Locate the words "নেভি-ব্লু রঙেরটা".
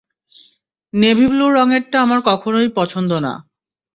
0.93-1.97